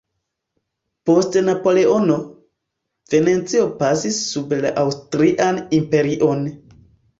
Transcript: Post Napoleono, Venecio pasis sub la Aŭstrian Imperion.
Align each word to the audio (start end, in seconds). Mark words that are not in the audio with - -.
Post 1.09 1.37
Napoleono, 1.49 2.15
Venecio 3.15 3.69
pasis 3.83 4.19
sub 4.33 4.59
la 4.67 4.75
Aŭstrian 4.87 5.63
Imperion. 5.83 6.45